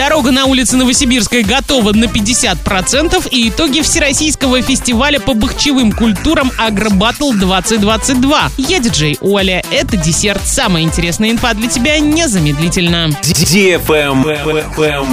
[0.00, 7.32] Дорога на улице Новосибирской готова на 50% и итоги Всероссийского фестиваля по бахчевым культурам Агробаттл
[7.32, 8.52] 2022.
[8.56, 9.62] Я диджей Оля.
[9.70, 10.40] Это десерт.
[10.46, 13.10] Самая интересная инфа для тебя незамедлительно.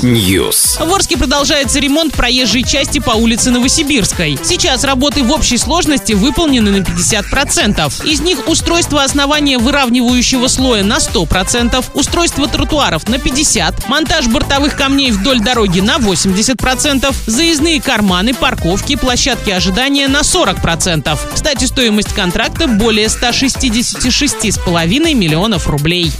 [0.00, 0.82] News.
[0.82, 4.38] В Орске продолжается ремонт проезжей части по улице Новосибирской.
[4.42, 8.06] Сейчас работы в общей сложности выполнены на 50%.
[8.06, 15.10] Из них устройство основания выравнивающего слоя на 100%, устройство тротуаров на 50%, монтаж бортовых камней
[15.10, 21.18] вдоль дороги на 80%, заездные карманы, парковки, площадки ожидания на 40%.
[21.32, 26.12] Кстати, стоимость контракта более 166,5 миллионов рублей.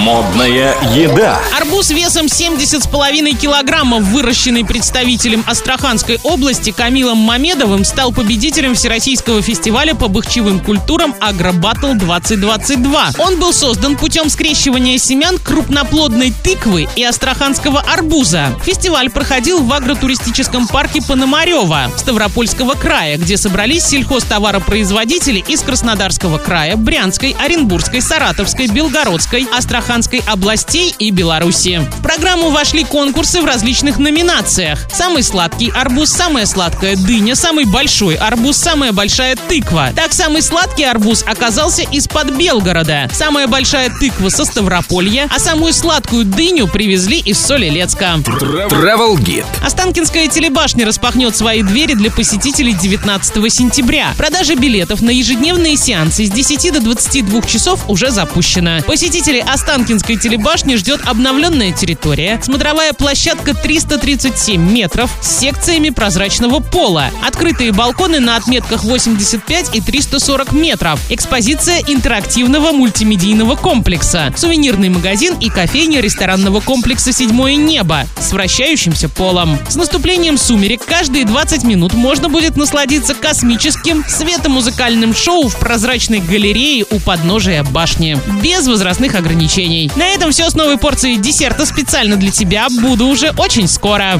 [0.00, 1.38] Модная еда.
[1.56, 10.08] Арбуз весом 70,5 килограммов, выращенный представителем Астраханской области Камилом Мамедовым, стал победителем Всероссийского фестиваля по
[10.08, 13.12] бахчевым культурам Агробаттл 2022.
[13.18, 18.56] Он был создан путем скрещивания семян крупноплодной тыквы и астраханского арбуза.
[18.64, 27.34] Фестиваль проходил в агротуристическом парке Пономарева Ставропольского края, где собрались сельхозтоваропроизводители из Краснодарского края, Брянской,
[27.38, 31.80] Оренбургской, Саратовской, Белгородской, Астраханской областей и Беларуси.
[31.98, 34.78] В программу вошли конкурсы в различных номинациях.
[34.92, 39.90] Самый сладкий арбуз, самая сладкая дыня, самый большой арбуз, самая большая тыква.
[39.96, 46.24] Так, самый сладкий арбуз оказался из-под Белгорода, самая большая тыква со Ставрополья, а самую сладкую
[46.24, 47.40] дыню привезли из
[47.70, 48.16] Солилецка.
[48.24, 49.46] Travel Guide.
[49.64, 54.12] Останкинская телебашня распахнет свои двери для посетителей 19 сентября.
[54.18, 58.80] Продажа билетов на ежедневные сеансы с 10 до 22 часов уже запущена.
[58.84, 67.70] Посетителей Останкинской телебашни ждет обновленная территория, смотровая площадка 337 метров с секциями прозрачного пола, открытые
[67.70, 76.00] балконы на отметках 85 и 340 метров, экспозиция интерактивного мультимедийного комплекса, сувенирный магазин и кофейня
[76.00, 79.58] ресторанного комплекса «Седьмое небо» с вращающимся полом.
[79.68, 86.84] С наступлением сумерек каждые 20 минут можно будет насладиться космическим светомузыкальным шоу в прозрачной галерее
[86.90, 88.18] у подножия башни.
[88.42, 89.90] Без возрастных ограничений.
[89.96, 92.68] На этом все с новой порцией десерта специально для тебя.
[92.80, 94.18] Буду уже очень скоро.